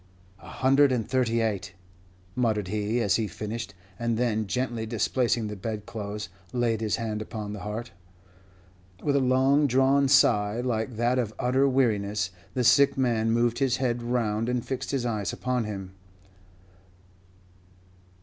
[0.39, 1.75] "A hundred and thirty eight,"
[2.35, 7.53] muttered he, as he finished; and then, gently displacing the bedclothes, laid his hand upon
[7.53, 7.91] the heart.
[9.03, 13.77] With a long drawn sigh, like that of utter weariness, the sick man moved his
[13.77, 15.93] head round and fixed his eyes upon him.